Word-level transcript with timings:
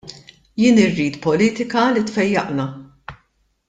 Jien 0.61 0.79
irrid 0.85 1.19
politika 1.27 1.87
li 1.93 2.05
tfejjaqna. 2.09 2.67